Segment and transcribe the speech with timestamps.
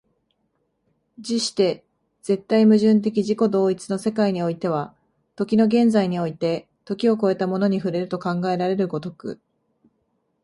[1.21, 1.85] 而して
[2.23, 4.95] 絶対矛盾的自己同一の世界においては、
[5.35, 9.39] 時の現在において時を越えたものに触れると考えられる如く、